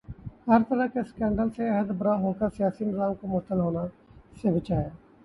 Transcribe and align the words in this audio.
ہر 0.47 0.61
طرح 0.69 0.85
کے 0.93 1.01
سکینڈل 1.09 1.49
سے 1.55 1.67
عہدہ 1.69 1.93
برا 1.97 2.15
ہو 2.21 2.31
کر 2.39 2.49
سیاسی 2.57 2.85
نظام 2.85 3.13
کو 3.15 3.27
معطل 3.27 3.59
ہونے 3.59 3.85
سے 4.41 4.51
بچایا 4.51 4.89